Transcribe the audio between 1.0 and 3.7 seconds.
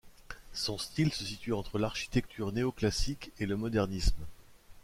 se situe entre l'architecture néoclassique et le